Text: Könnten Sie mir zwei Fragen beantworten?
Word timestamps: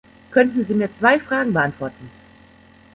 Könnten 0.31 0.65
Sie 0.65 0.73
mir 0.73 0.89
zwei 0.97 1.19
Fragen 1.19 1.53
beantworten? 1.53 2.09